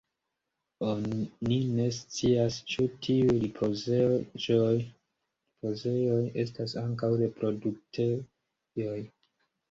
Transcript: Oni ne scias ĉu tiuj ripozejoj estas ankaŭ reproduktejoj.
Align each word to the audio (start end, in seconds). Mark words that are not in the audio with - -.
Oni 0.91 1.57
ne 1.79 1.83
scias 1.97 2.55
ĉu 2.73 2.85
tiuj 3.07 3.35
ripozejoj 3.43 6.31
estas 6.45 6.73
ankaŭ 6.85 7.11
reproduktejoj. 7.21 8.97